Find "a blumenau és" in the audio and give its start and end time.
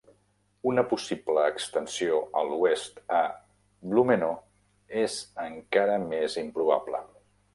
3.19-5.17